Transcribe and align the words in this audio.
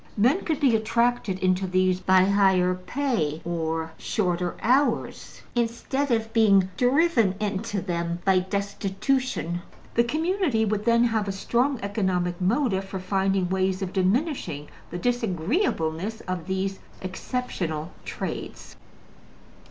Men 0.17 0.43
could 0.45 0.59
be 0.59 0.75
attracted 0.75 1.37
into 1.43 1.67
these 1.67 1.99
by 1.99 2.23
higher 2.23 2.73
pay 2.73 3.39
or 3.45 3.91
shorter 3.99 4.57
hours, 4.63 5.43
instead 5.53 6.09
of 6.09 6.33
being 6.33 6.69
driven 6.75 7.35
into 7.39 7.81
them 7.83 8.17
by 8.25 8.39
destitution. 8.39 9.61
The 9.93 10.03
community 10.03 10.65
would 10.65 10.85
then 10.85 11.03
have 11.03 11.27
a 11.27 11.31
strong 11.31 11.79
economic 11.83 12.41
motive 12.41 12.85
for 12.85 12.99
finding 12.99 13.47
ways 13.49 13.83
of 13.83 13.93
diminishing 13.93 14.69
the 14.89 14.97
disagreeableness 14.97 16.21
of 16.21 16.47
these 16.47 16.79
exceptional 16.99 17.91
trades. 18.03 18.75